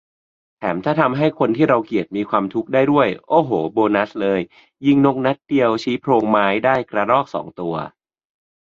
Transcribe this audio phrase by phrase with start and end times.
[0.57, 4.41] แถมถ้าทำให้คนที่เราเกลียดมีความทุกข์ได้ด้วย โอ้โห โบนัสเลย
[4.85, 7.75] ยิงนกนัดเดียวชี้โพรงไม้ได้กระรอกสองตัว